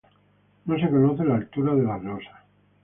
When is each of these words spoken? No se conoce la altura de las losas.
No 0.65 0.79
se 0.79 0.89
conoce 0.89 1.23
la 1.23 1.35
altura 1.35 1.75
de 1.75 1.83
las 1.83 2.03
losas. 2.03 2.41